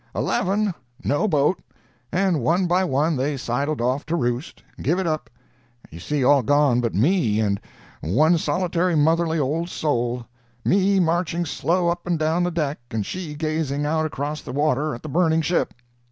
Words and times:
Eleven—no 0.15 1.27
boat; 1.27 1.59
and 2.11 2.41
one 2.41 2.65
by 2.65 2.83
one 2.83 3.15
they 3.15 3.37
sidled 3.37 3.79
off 3.79 4.03
to 4.03 4.15
roost—give 4.15 4.97
it 4.97 5.05
up, 5.05 5.29
you 5.91 5.99
see 5.99 6.23
all 6.23 6.41
gone 6.41 6.81
but 6.81 6.95
me 6.95 7.39
and 7.39 7.61
one 8.01 8.35
solitary 8.39 8.95
motherly 8.95 9.37
old 9.37 9.69
soul—me 9.69 10.99
marching 10.99 11.45
slow 11.45 11.87
up 11.87 12.07
and 12.07 12.17
down 12.17 12.41
the 12.41 12.49
deck 12.49 12.79
and 12.89 13.05
she 13.05 13.35
gazing 13.35 13.85
out 13.85 14.07
across 14.07 14.41
the 14.41 14.51
water 14.51 14.95
at 14.95 15.03
the 15.03 15.07
burning 15.07 15.43
ship. 15.43 15.71